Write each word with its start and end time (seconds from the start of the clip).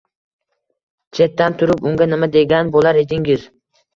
Chetdan 1.17 1.57
turib 1.59 1.85
unga 1.91 2.09
nima 2.13 2.31
degan 2.37 2.71
bo‘lar 2.77 2.99
edingiz? 3.05 3.45